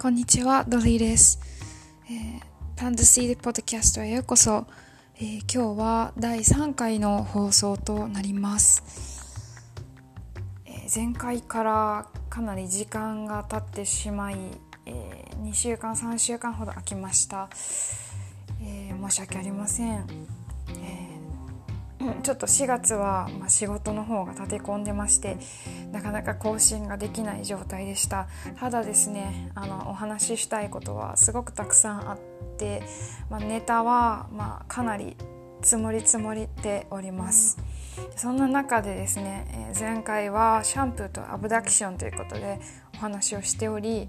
[0.00, 1.40] こんにちは、ドリーです。
[2.08, 2.40] えー、
[2.76, 4.64] パンダシードポッドキャストへようこそ、
[5.16, 9.60] えー、今日は第3回の放送となります、
[10.66, 14.36] えー、前回からかなり時間が経ってしまい、
[14.86, 17.48] え2週間3週間ほど空きました、
[18.62, 20.06] え申し訳ありません。
[22.22, 25.38] ちょっと4月は、ま仕事の方が立て込んでまして
[25.92, 28.28] なかなか更新ができない状態でした。
[28.58, 32.18] ただですねあのお話ししたいことはすごくたくさんあっ
[32.56, 32.82] て、
[33.30, 35.16] まあ、ネタは、まあ、かなり
[35.62, 37.58] 積もり積もりております。
[38.16, 42.60] そんな中でですね前回はシャンプーとアブダクションということで
[42.94, 44.08] お話をしており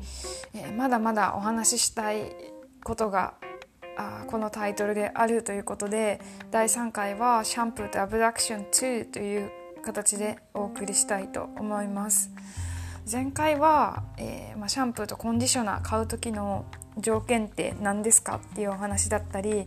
[0.77, 2.35] まだまだお話ししたい
[2.83, 3.33] ことが
[3.97, 6.21] あこのタイトルであるということで
[6.51, 12.31] 第3回は「シャンプーとアブダクション2」という形でお送りしたいと思います
[13.11, 16.65] 前回は、えー、まあ、シャンプーとコンディショナー買う時の
[16.97, 19.65] 条件って何ですかっていうお話だったり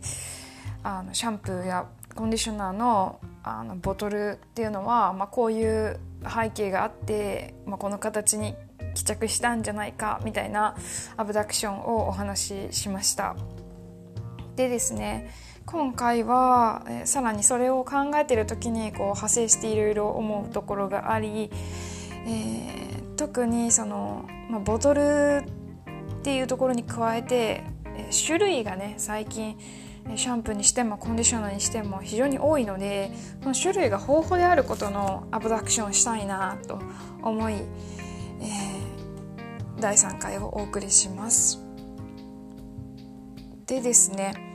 [0.83, 8.55] あのシャンプーやコンディショナーのあのボトルっていうのは、まあ、こういう背景があって、まあ、この形に
[8.95, 10.77] 帰着したんじゃないかみたいな
[11.17, 13.35] アブダクションをお話ししました。
[14.55, 15.29] でですね
[15.65, 21.49] 今回は、え、さらにそれを考えている時にこう派生していろいろ思うところがあり、
[22.27, 25.43] えー、特にその、まあ、ボトル
[26.19, 29.57] っていうところに加えて、え、種類がね最近
[30.15, 33.11] シャンプーにしてもコンディショナーにしても非常に多いので
[33.41, 36.79] その種類が豊富であることのアブダクションしたいなと
[37.21, 41.63] 思い、えー、第3回をお送りします。
[43.65, 44.52] でですね、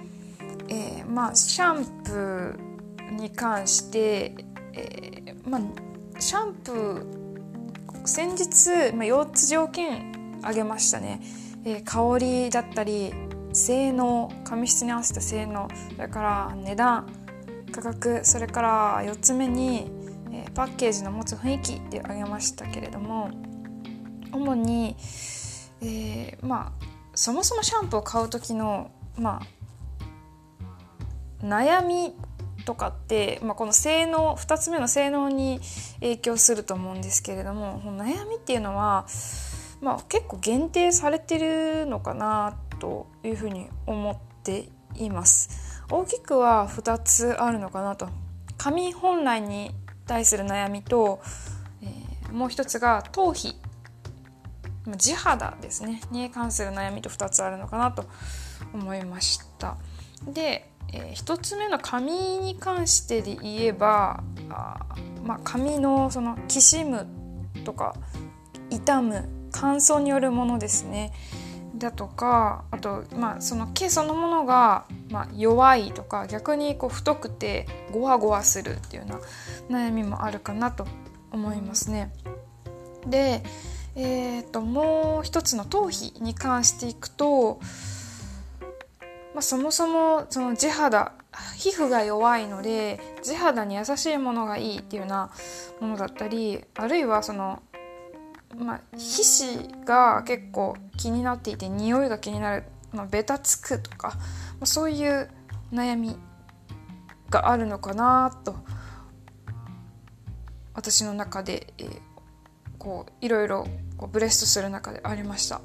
[0.69, 4.35] えー、まあシャンプーに関して、
[4.75, 7.19] えー、まあシャンプー
[8.07, 11.21] 先日、まあ、4つ条件挙げましたね、
[11.65, 13.13] えー、香りだったり
[13.53, 17.07] 性能髪質に合わせた性能それから値段
[17.73, 19.91] 価格それから4つ目に、
[20.33, 23.31] えー、パッケージの持つ雰囲気って挙げましたけれども
[24.33, 24.97] 主に、
[25.81, 29.58] えー、まあそもそもシャンプーを買う時のまあ
[31.43, 32.15] 悩み
[32.65, 35.61] とかって、まあ、この性能2つ目の性能に
[36.01, 39.07] 影響すると思うんですけれども悩みっていうのは、
[39.81, 45.83] まあ、結構限定されてるのかなというふうに思っています。
[45.91, 48.09] 大きくは2つあるのかなと。
[48.59, 49.71] 髪本来に
[50.07, 51.21] 対する悩みと、
[51.83, 53.57] えー、もう一つが頭皮。
[54.97, 56.01] 地肌ですね。
[56.11, 58.05] に関する悩みと2つあるのかなと
[58.75, 59.77] 思いました。
[60.27, 64.87] で、えー、1つ目の髪に関してで言えばあ、
[65.25, 67.07] まあ、髪のそのきしむ
[67.65, 67.95] とか
[68.71, 71.13] 痛む乾燥によるものですね
[71.75, 79.21] だとかあと、まあ、その毛そのものが、まあ、弱いとか逆にこう太くてゴワゴワするっていうよ
[79.71, 80.87] うな悩みもあるかなと
[81.31, 82.13] 思いますね。
[83.07, 83.43] で、
[83.95, 87.61] えーともう一つの頭皮に関していくと
[89.39, 91.13] まあ、そもそもその地肌
[91.57, 95.31] 皮膚が弱いので地肌に優しいものがいいっていうような
[95.81, 97.63] ものだったりあるいはその、
[98.59, 104.17] まあ、皮脂が結構気になっていて匂いが気になる、まあ、ベタつくとか、ま
[104.63, 105.31] あ、そういう
[105.73, 106.17] 悩み
[107.31, 108.57] があるのかなと
[110.75, 112.01] 私の中で、えー、
[112.77, 115.61] こういろいろこうブレストする中でありました。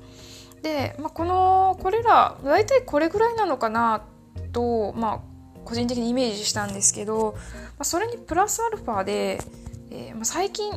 [0.63, 4.03] で、まあ、このこれら大体これぐらいなのかな
[4.53, 5.19] と、まあ、
[5.66, 7.41] 個人的にイメージしたんですけど、ま
[7.79, 9.40] あ、それにプラスアルファで、
[9.91, 10.72] えー、まあ、最近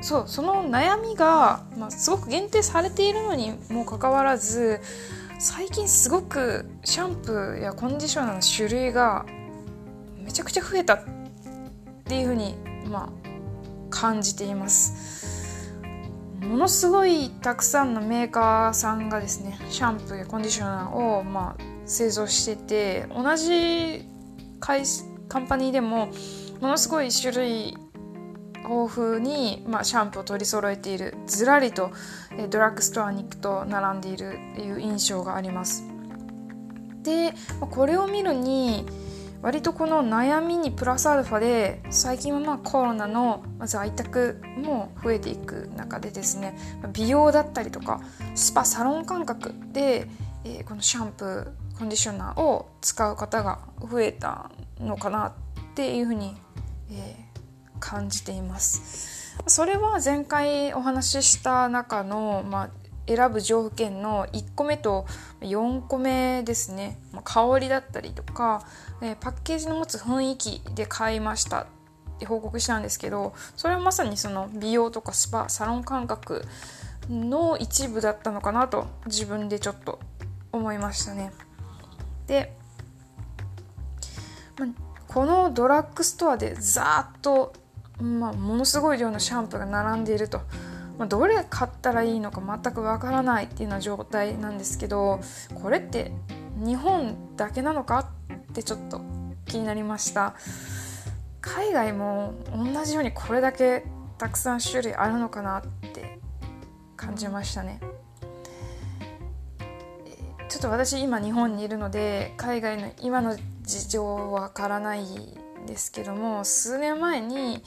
[0.00, 4.80] そうその悩みが、まあ、すごく限定されているのにもかかわらず
[5.38, 9.26] 最近すごくシャンプーやコンディショナーの種類が
[10.18, 11.04] めちゃくちゃ増えたっ
[12.04, 12.54] ていうふうに、
[12.88, 13.26] まあ、
[13.90, 15.25] 感じています。
[16.48, 24.04] ものすごいたくさんのメーカーさんがですねシャンプーやコンディショナーを、まあ、製造してて同じ
[24.60, 24.76] カ
[25.38, 26.06] ンパニーでも
[26.60, 27.76] ものすごい種類
[28.68, 31.90] 豊富に、まあ、シャンプーを取り揃えているずらりと
[32.50, 35.84] ドラッグストアに行くと並んでいるっていう印象があります。
[37.02, 38.84] でこれを見るに
[39.46, 46.58] 割とこの悩みにプラスアルファで最近はまあコロナの在宅も増えていく中でですね
[46.92, 48.00] 美容だったりとか
[48.34, 50.08] スパサロン感覚で、
[50.42, 54.50] え、このシャンプーコンディショナーを使う方が増えた
[54.80, 55.32] のかなっ
[55.76, 56.34] ていうふうに、
[56.90, 57.14] え、
[57.78, 59.36] 感じています。
[59.46, 65.06] それは前回お話しした中の、まあ選ぶ条件の1個目と
[65.40, 66.98] 4個目ですね。
[67.24, 68.64] 香りだったりとか
[69.20, 71.66] パッケージの持つ雰囲気で買いました。
[72.16, 76.44] って報告したんですけどそれはまさにその美容とかスパサロン感覚
[77.10, 80.00] の一部だったのかなと自分でちょっと
[80.50, 81.32] 思いましたね。
[82.26, 82.56] で、
[85.06, 87.52] このドラッグストアでざーっと、
[88.00, 90.40] まあ、ものすごい量のシャンプーが並んでいると。
[90.98, 95.20] まあ、どれ買ったらいいのか全くわからないっていうような状態なんですけど
[95.54, 96.12] これって
[96.56, 99.00] 日本だけなのかってちょっと
[99.44, 100.34] 気になりました。
[101.40, 103.84] 海外も同じようにこれだけ
[104.18, 105.62] たくさん種類あるのかなっ
[105.92, 106.18] て
[106.96, 107.78] 感じましたね。
[110.48, 115.04] ちょっと私今日本にいるので海外の今の事情わからない
[115.66, 117.62] ですけども数年前に、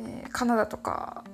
[0.00, 1.24] えー、カナダとか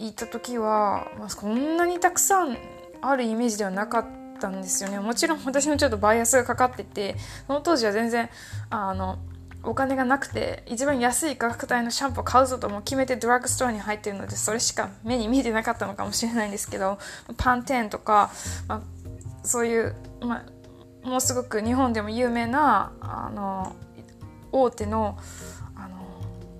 [0.00, 2.56] 行った時は、まあ、こんなにたくさん
[3.02, 4.06] あるイメージではなかっ
[4.40, 4.98] たんですよね。
[4.98, 7.16] もちろん私もちょっとバイアスがかかってて
[7.46, 8.30] その当時は全然
[8.70, 9.18] あの
[9.62, 16.98] お金がなくて一番安い価格帯のシャンプーを買うぞとも決めてドラッグストアに入ってるのでそれしか目に見えてなかったのかもしれないんですけど
[17.36, 18.30] パンテンとか、
[18.68, 20.46] まあ、そういう、ま
[21.04, 23.76] あ、もうすごく日本でも有名なあの
[24.50, 25.18] 大手の
[25.76, 25.96] あの、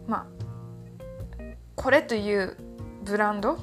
[0.06, 1.44] まあ、
[1.74, 2.56] これという
[3.04, 3.58] ブランド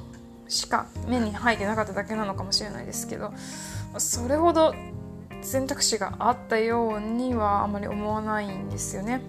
[0.48, 3.32] しか目に入ってなかっただけなのかもしれないですけど
[3.98, 4.74] それほど
[5.42, 9.20] 選択肢があったようにはあまり思わないんですよね。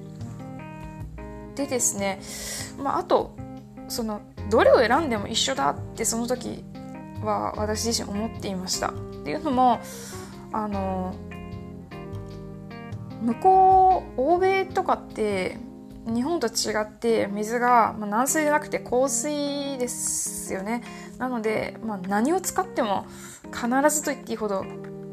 [1.55, 2.19] でですね、
[2.81, 3.35] まあ、あと
[3.87, 6.63] そのどれを選んでも一緒だってその時
[7.21, 8.89] は私自身思っていました。
[8.89, 8.91] っ
[9.23, 9.79] ていうのも
[10.51, 11.13] あの
[13.21, 15.57] 向こう欧米とかって
[16.09, 20.83] 日本と違って水が、まあ、軟水じゃなくて硬水ですよね。
[21.17, 23.05] なので、まあ、何を使っても
[23.51, 24.65] 必ずと言っていいほど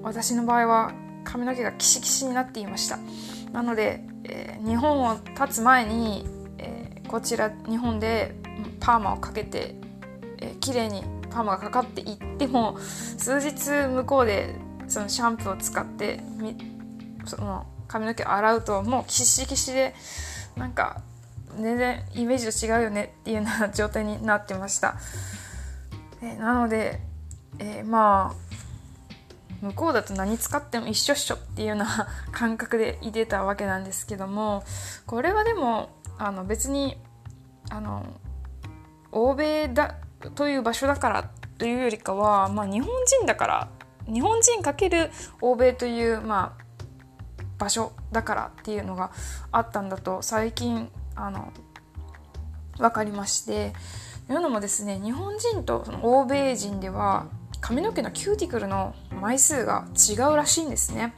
[0.03, 0.93] 私の場合は
[1.25, 2.99] 髪の毛がキシキシになっていました。
[3.53, 6.27] なので、えー、日本を立つ前に、
[6.59, 8.35] えー、こちら日本で
[8.81, 9.77] パーマをかけて、
[10.39, 14.55] えー、綺麗にパーマがかかっていっても数日向こうで
[14.89, 16.21] そのシャンプーを使って
[17.25, 19.95] その髪の毛を洗うともうキシキシで
[20.57, 21.03] なんか
[21.59, 24.97] 全然イメージと違うよねっていうような状態になってました、
[26.23, 27.01] え、なので、
[27.59, 28.47] えー、まあ
[29.63, 34.65] 向こうだと何使っても一緒っしょっていうような 感覚でいてたわけなんですけども
[35.07, 37.01] これはでもあの別に
[37.71, 38.05] あの
[39.13, 39.97] 欧米だ
[40.35, 43.69] という場所だからというよりかは、まあ、日本人だから
[44.07, 45.11] 日本人かける
[45.41, 46.63] 欧米という、まあ、
[47.59, 49.11] 場所だからっていうのが
[49.53, 51.53] あったんだと最近あの
[52.79, 53.73] 分かりまして
[54.27, 57.27] というのもですね日本人とその欧米人では
[57.61, 61.15] 髪の毛のキューティクルの枚数が違うらしいんですね。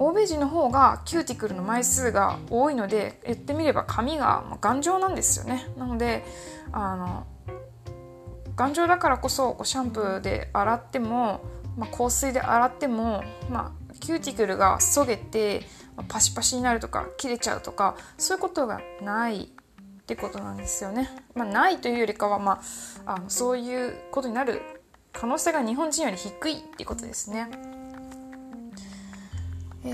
[0.00, 6.24] 欧米人の方がキューティクルの枚数が多いので言ってみれば髪が頑丈なんですよねなので
[6.72, 7.26] あの
[8.56, 11.42] 頑丈だからこそシャンプーで洗っても
[11.76, 15.62] まあ、硬水で洗っても、まあ、キューティクルがそげて、
[15.96, 19.48] まあ、パシパシになるとか切れちゃうとかそういうことがないっ
[20.06, 21.08] てことなんですよね。
[21.34, 22.60] まあ、ないというよりかは、ま
[23.06, 24.60] あ、あのそういうことになる
[25.12, 27.48] 可能性が日本人より低いってことですね。
[29.84, 29.88] え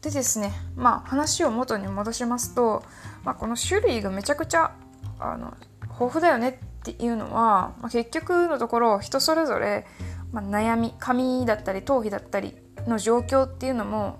[0.00, 2.84] ー、でですね、まあ、話を元に戻しますと、
[3.24, 4.72] まあ、この種類がめちゃくちゃ
[5.18, 9.86] あの豊富だよねっていうのは、まあ、結局のところ人それぞれ、
[10.32, 12.54] まあ、悩み髪だったり頭皮だったり
[12.86, 14.18] の状況っていうのも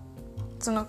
[0.58, 0.86] その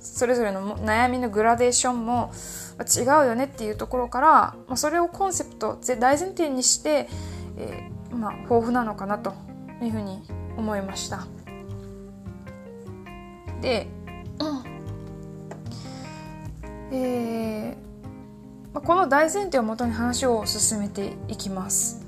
[0.00, 2.32] それぞれの悩みのグラデーションも
[2.78, 4.28] 違うよねっていうところから、
[4.68, 7.08] まあ、それをコンセプト大前提にして、
[7.56, 9.34] えー、まあ、豊富なのかなと
[9.82, 10.22] いうふうに
[10.56, 11.26] 思いました。
[13.60, 13.88] で、
[16.92, 17.45] えー、
[18.86, 22.06] この大前提をもとに話を進めていきます。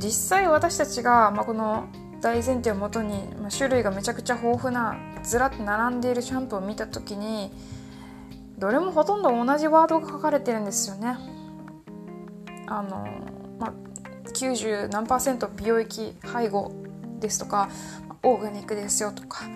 [0.00, 1.88] 実際私たちが、まあ、この
[2.20, 7.50] 大前提をもとに、まあ、種類がめちゃくちゃ豊富なずらっと並んでいるシャンプーを見た時に
[8.58, 11.16] どれもほとんど同じワードが書かれてるんですよね。
[12.68, 13.08] あの、
[13.58, 13.72] まあ、
[14.28, 16.70] 90何パーセント美容液配合
[17.18, 17.70] ですとか
[18.22, 19.46] オーガニックですよとか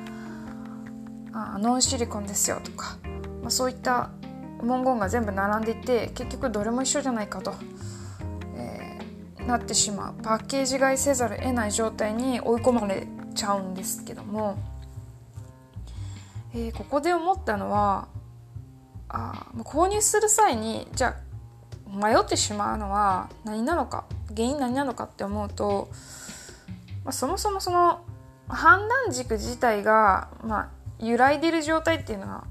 [1.33, 2.97] あノンシリコンですよとか、
[3.43, 4.11] まあ、そういった
[4.63, 7.55] 文言が全部並んでいて結局どれも一緒じゃないかと、
[8.57, 10.23] えー、なってしまう。
[10.23, 14.59] パッケージ買いせざるを得ない状態に追い込まれちゃうんですけども、
[16.55, 18.09] えー、ここで思ったのは
[19.09, 21.27] あ購入する際にじゃあ
[21.97, 25.89] 迷ってしまうのは何なのか原因何なのかって思うと、
[27.05, 28.01] まあ、そもそもその
[28.49, 32.45] 判断軸自体が、まあ、揺らいでる状態っていうのは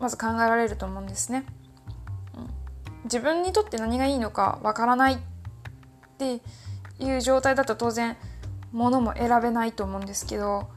[0.00, 1.44] まず考えられると思うんですね。
[3.04, 5.18] 自分にとって何がいいのかわからないっ
[6.18, 6.40] て
[6.98, 8.16] いう状態だと当然
[8.72, 10.68] 物も選べないと思うんですけど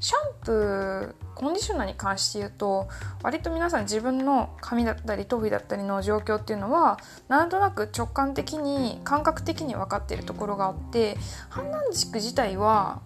[0.00, 2.88] シャンプーコンディショナーに関して言うと
[3.22, 6.98] 割と皆さん自分の髪だったり頭皮だったりの状況っていうのは
[7.28, 11.16] なんとなく直感的に感覚的に分かっているところがあって
[11.48, 13.00] 判断軸自体は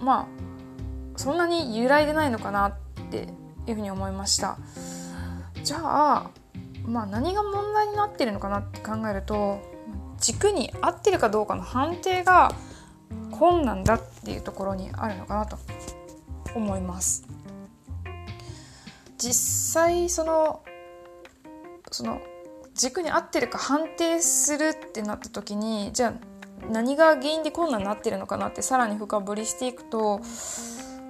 [0.00, 0.26] まあ
[1.16, 2.74] そんなに揺らいでないのかなっ
[3.10, 3.28] て
[3.70, 4.58] いうふうに思いました。
[5.62, 6.30] じゃあ
[6.86, 9.60] まあ何が問題になってるのかなって考えると
[10.18, 12.52] 軸に合ってるかどうかの判定が
[13.30, 15.58] 困難だっていうところにあるのかなと
[16.54, 17.26] 思います。
[19.18, 20.62] 実際その
[21.90, 22.20] その
[22.74, 26.14] 軸に合ってるか判定するってなった時にじゃあ
[26.70, 30.20] 何が原因で困難になってるのかなってさらに深掘りしていくと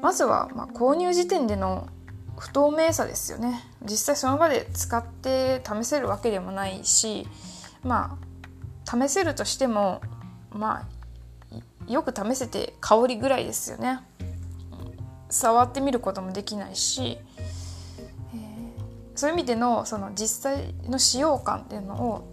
[0.01, 1.89] まずはま購入時点での
[2.39, 3.65] 不透明さですよね。
[3.83, 7.27] 実際その場で使って試せるわけでもないし
[7.83, 8.19] ま
[8.85, 10.01] あ試せるとしても
[10.51, 10.99] まあ
[11.91, 14.01] よく試せて香りぐらいですよね。
[15.31, 18.39] 触ってみることもできないし、えー、
[19.15, 22.25] そういう意味でのその実際の使用感っていうのを、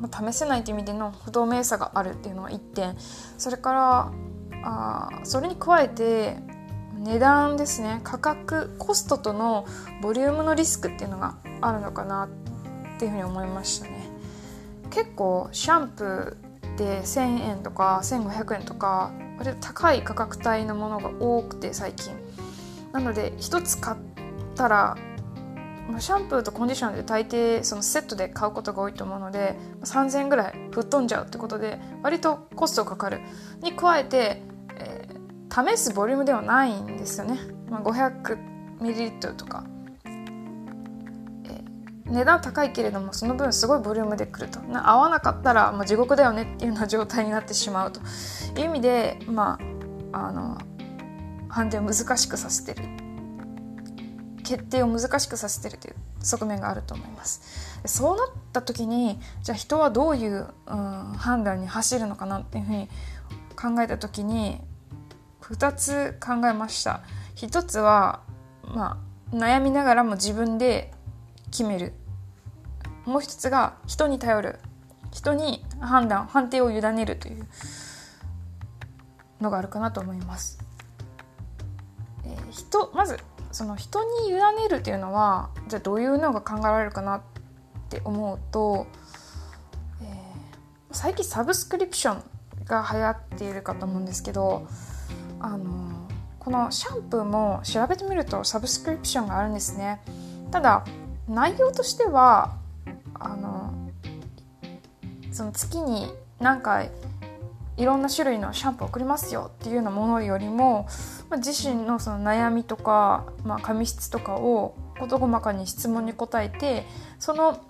[0.00, 2.96] まあ、試せないという意味での不透明さがあるっていうのは1点。
[3.38, 4.12] それから
[4.62, 6.36] あそれに加えて
[6.98, 8.00] 値段ですね。
[8.02, 9.66] 価格コストとの
[10.02, 12.28] ボリュームのリスクっていうのがあるのかな
[12.96, 14.08] っていうふうに思いましたね。
[14.90, 22.14] 結構シャンプーで1000円とか1500円とか割と高い価格帯のものが多くて最近。
[22.92, 23.96] なので1つ買っ
[24.54, 24.96] たら
[25.98, 33.20] シャンプーとコンディショナーで大抵そのセットで買うことが多いと思うので3000円ぐらい吹っ飛んじゃうってことで割とコストかかる。
[33.62, 34.42] に加えて
[35.50, 37.38] 試すボリュームではないんですよね、
[37.70, 39.64] まあ、500ml とか、
[40.04, 44.60] えー、値段高いけれどもその分すごいボリュームでくると。
[44.72, 48.00] 合わなかったらもう地獄だよねっていうような状態になってしまうと。
[48.56, 49.58] いう意味でま
[50.12, 50.58] ああの
[51.48, 52.88] 判定を難しくさせてる。
[54.44, 57.80] 決定を難しくさせてるという側面があると思います。
[57.84, 62.88] そうなった時にじゃあ人はどういう、うん、判断に走るのかなっていうふうに
[63.56, 64.60] 考えた時に
[65.50, 67.02] 2つ考えました。
[67.36, 68.20] 1つは、
[68.64, 68.98] ま
[69.32, 70.92] あ、悩みながらも自分で
[71.50, 71.92] 決める。
[73.04, 74.58] もう一つが人に頼る。
[75.10, 77.46] 人に判断判定を委ねるという
[79.40, 80.58] のがあるかなと思います。
[82.24, 83.18] えー、人まず
[83.50, 87.20] その人に委ねるっていうのはじゃあどういうのが考えられるかなっ
[87.88, 88.86] て思うと、
[90.02, 90.08] えー、
[90.92, 92.22] 最近サブスクリプション
[92.66, 94.68] が流行っているかと思うんですけど
[95.40, 100.00] あのこのシャンプーも調べてみるとサブスクリプションがあるんですね。
[100.50, 100.84] ただ
[101.28, 102.56] 内容としては
[103.14, 103.72] あの
[105.30, 106.08] その月に
[106.40, 106.90] 何回
[107.76, 110.88] いろんな種類のシャンプーを送りますよっていうようなものよりも、
[111.30, 116.86] まあ、自身のその悩みとか、まあ、髪質とかを事細かに質問に答えて
[117.20, 117.62] その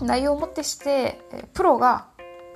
[0.00, 1.20] 内容をもってして
[1.52, 2.06] プロが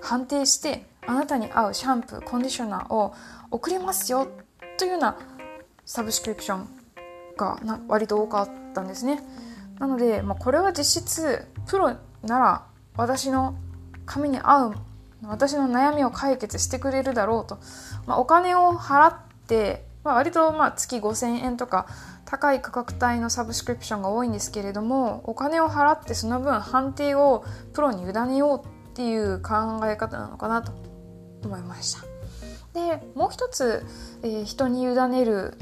[0.01, 3.15] 判定してあなたに合うシャンプーコンディショナーを
[3.51, 4.29] 送りますよ
[4.77, 5.17] というような
[5.87, 6.69] サブスクリプション
[7.35, 9.23] が割と多かったんですね。
[9.79, 13.57] なので、まあ、これは実質プロなら私の
[14.05, 14.75] 髪に合う
[15.23, 17.59] 私の悩みを解決してくれるだろうと、
[18.07, 21.87] まあ、お金を払って、まあ、割とまあ月5000円とか
[22.27, 30.98] 高い価格帯のサブスクリプションが多いんですけれどもお金を払ってその分判定をプロに委ねようっていう考え方なのかなと。
[31.45, 32.01] 思いました。
[32.75, 33.85] でもう一つ、
[34.23, 35.57] えー、人に委ねる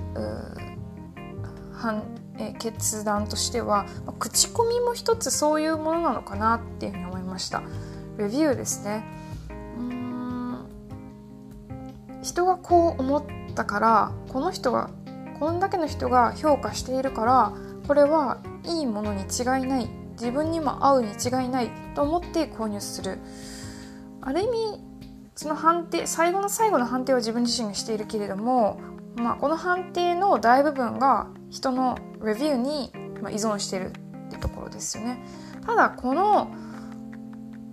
[1.73, 2.03] 判、
[2.39, 3.87] えー、決断としては
[4.19, 7.63] 口コミも一つそういうものなのかなっていうふうに思いました。
[8.19, 9.05] レビューですね。
[9.79, 10.67] うん。
[12.23, 14.91] 人がこう思ったからこの人が
[15.39, 17.53] こんだけの人が評価しているから
[17.87, 19.89] これはいいものに違いない。
[20.13, 23.19] 自分にも合うに違いないと思って購入する。
[24.23, 24.86] ある意味
[25.37, 28.81] その判定最後の最後の判定は自分自身がしているけれども、
[29.17, 32.91] まあ、この判定の大部分が人のレビューに
[33.31, 35.23] 依存しているってところですよね。
[35.65, 36.51] ただこの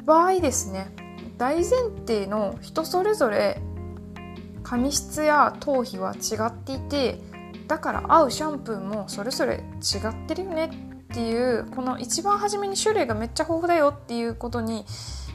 [0.06, 0.92] 場合ですね
[1.38, 1.70] 大前
[2.06, 3.62] 提の人それぞれ
[4.64, 7.20] 髪質や頭皮は違っていて
[7.68, 10.66] だから合うシャンプーもそれぞれ違ってるよね
[11.14, 14.84] っていうこの一番初めに種類がめっちゃ豊富だよっていうことに、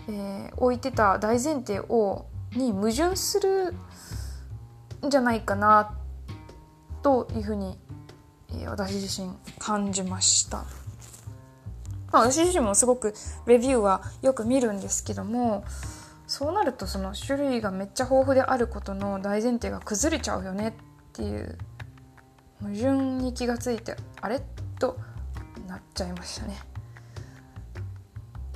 [0.09, 3.75] えー、置いてた大前提をに矛盾する
[5.07, 5.95] んじゃないかな
[7.03, 7.79] というふうに、
[8.50, 10.65] えー、私自身感じました。
[12.11, 13.15] まあ、私自身もすごく
[13.47, 15.62] レビューはよく見るんですけども
[16.27, 20.73] そうなるとその種類がめっちゃ豊富であることの大前提が崩れちゃうよねっ
[21.12, 21.59] ていう
[22.62, 24.41] 矛盾に気がついてあれ？
[24.79, 24.97] と
[25.67, 26.57] なっちゃいましたね。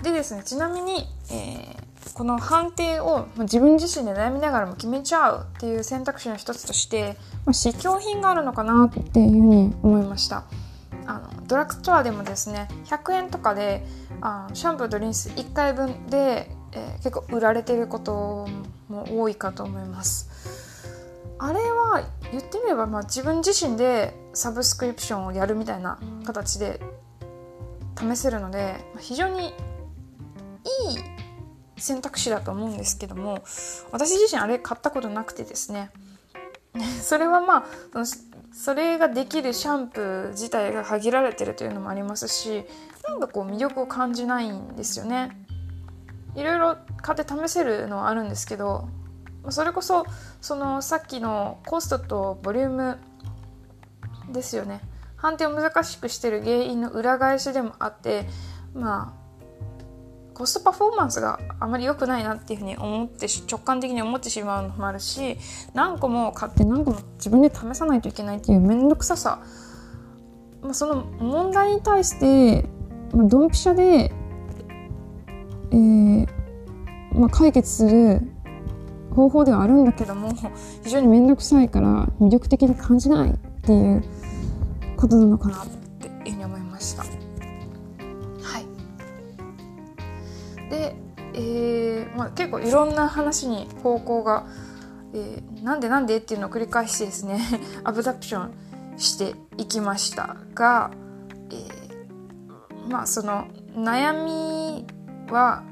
[0.02, 7.16] でですねちなみに、えー、この判定を自分自身で悩みながらも決めちゃうっていう選択肢の一つとして、
[7.46, 10.44] まあ、試供品があるのかなっていうふうに思いました。
[11.06, 13.84] あのドラッグストアでもですね100円とかで
[14.20, 18.46] あシャンプーとリンス1回分で、えー、結構売られてること
[18.88, 20.30] も多いかと思います
[21.38, 26.80] あれは言ってみれば、まあ、自分自身でサブスクリプションをやるみたいな形で
[27.98, 29.52] 試せるので非常に
[30.90, 30.98] い
[31.76, 33.42] 選択肢だと思うんですけども
[33.90, 35.90] 私自身あれ買ったことなくてですね
[37.02, 37.64] それはまあ
[38.52, 42.64] それができるシャンプー自体が限られてるというのもありますし
[43.08, 45.36] なんかこう魅力を感じないんですよね。
[46.34, 48.88] いろいろ買って試せるのはあるんですけど
[49.50, 50.06] それこそ
[50.40, 52.98] そのさっきのコストとボリューム
[54.32, 54.80] ですよね
[55.16, 58.26] 判定を難しくしてる原因の裏返しでもあって
[58.72, 59.21] まあ
[60.42, 65.36] コストパフォーマンスがあまり良くないなっていうふうに思って直感的に思ってしまうのもあるし
[65.72, 69.40] 何個も買って何個も自分で試さないといけないっていう面倒くささ、
[70.60, 72.68] まあ、その問題に対して、
[73.14, 74.12] ま、ドンピシャで、
[75.70, 76.26] えー
[77.14, 78.20] まあ、解決する
[79.14, 80.32] 方法ではあるんだけども
[80.82, 84.02] 非常に面倒くさいから魅力的に感じないっていう
[84.96, 85.81] ことなのかなって。
[92.16, 94.46] まあ、結構いろんな話に方向が、
[95.14, 97.40] えー、なんでなんでっていうのを繰り返してですね
[97.84, 98.52] アブダプション
[98.98, 100.90] していきましたが、
[101.50, 104.86] えー、まあその悩み
[105.32, 105.62] は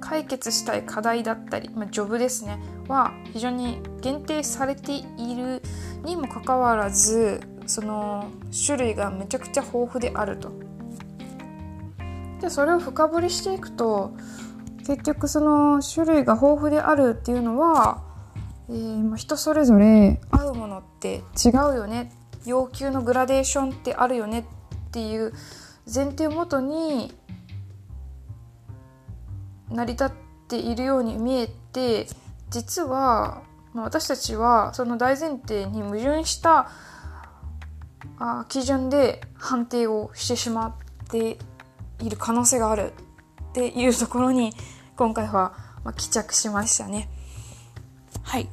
[0.00, 5.62] 解決したい課題だったり、まあ、ジョブですねは非常に限定されている
[6.04, 8.26] にもかかわらずその
[8.66, 10.50] 種類がめちゃくちゃ豊富であると。
[12.40, 14.12] でそれを深掘りしていくと
[14.86, 18.02] 結局その種類が豊富であるっていうのは、
[18.68, 22.12] えー、人それぞれ合うものって違うよね
[22.44, 24.44] 要求のグラデーションってあるよねっ
[24.90, 25.32] ていう
[25.92, 27.14] 前提をもとに
[29.70, 30.10] 成り立っ
[30.48, 32.06] ているように見えて
[32.50, 33.42] 実は、
[33.72, 36.70] ま、私たちはその大前提に矛盾した
[38.18, 41.38] あ基準で判定をしてしまって
[42.00, 42.92] いる可能性がある。
[43.52, 44.54] っていうところに
[44.96, 45.52] 今回は、
[45.84, 47.10] ま帰着しましたね。
[48.22, 48.48] はい。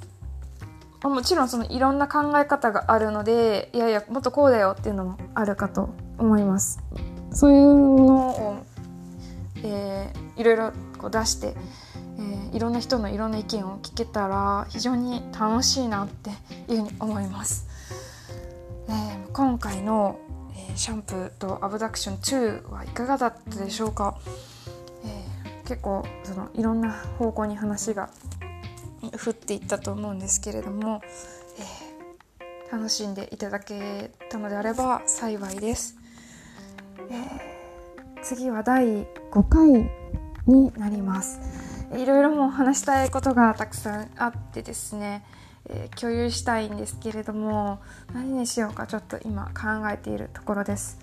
[1.02, 6.82] もちろんそのいろんな考え方があるのでいやいやもっとこうだよっていうのもあるかと思います。
[7.32, 8.66] そういうのを、
[9.64, 11.56] えー、いろいろこう出して、
[12.18, 16.32] えー、いろんな人のいろんな意見を聞けたら非常に楽しいなって
[16.68, 17.68] いうふうに思います。
[18.90, 20.20] えー、今回の
[20.76, 24.34] シャンプーとアブダクション2はいかがだったでしょうか、えー、
[25.70, 28.10] 結構そのいろんな方向に話が
[29.24, 31.00] 降っていったと思うんですけれども、
[31.60, 35.96] えー、楽しんでいただけたのであれば幸いです、
[37.12, 39.92] えー、次は第5回
[40.48, 41.40] になります。
[41.96, 45.24] いろいろもう話したいことがたくさんあってですね
[45.72, 47.80] えー、共有したいんですけれども
[48.14, 50.98] 何にしようかちょっと今考えているところです、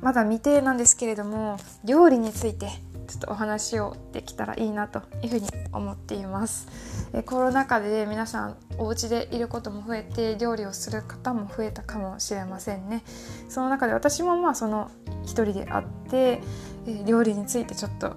[0.00, 2.68] まだ未定なんですけれども料理について
[3.08, 6.68] ちょっとお話をできたらいいなというふうに思っています、
[7.14, 13.02] え、コロナ禍で皆さんお家でいることも増えて料理をする方も増えたかもしれませんね。
[13.48, 14.90] その中で私もまあその
[15.24, 16.40] 一人であって、
[16.86, 18.16] え料理についてちょっと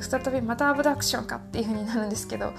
[0.00, 2.52] 再びまたアブダクションかっていう風になるんですけど、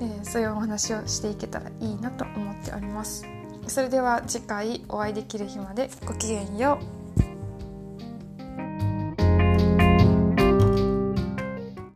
[0.00, 3.26] え、そういうお話をしていけたらいいなと思っております。
[3.66, 7.01] それでは次回お会いできる日までごきげんよう。